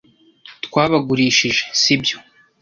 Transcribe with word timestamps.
twabagurishije, 0.65 1.61
si 1.81 1.93
byo 2.01 2.17